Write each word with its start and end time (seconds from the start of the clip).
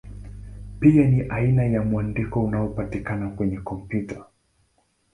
Pia 0.79 1.07
ni 1.07 1.21
aina 1.21 1.63
ya 1.63 1.81
mwandiko 1.83 2.43
unaopatikana 2.43 3.29
kwenye 3.29 3.57
kompyuta. 3.59 4.25